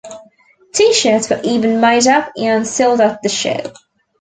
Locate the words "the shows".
3.21-3.71